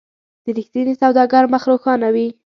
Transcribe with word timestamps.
د 0.43 0.45
رښتیني 0.57 0.93
سوداګر 1.01 1.43
مخ 1.53 1.63
روښانه 1.71 2.09
وي. 2.15 2.27